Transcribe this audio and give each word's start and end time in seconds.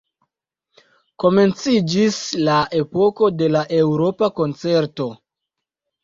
Komenciĝis 1.23 2.17
la 2.47 2.55
epoko 2.79 3.29
de 3.41 3.49
la 3.57 3.61
Eŭropa 3.81 4.31
Koncerto. 4.41 5.07